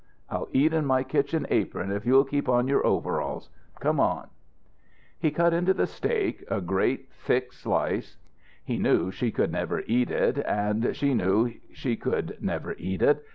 [0.31, 3.51] I'll eat in my kitchen apron, if you'll keep on your overalls.
[3.79, 4.29] Come on."
[5.19, 8.17] He cut into the steak a great thick slice.
[8.63, 13.23] He knew she could never eat it, and she knew she could never eat it.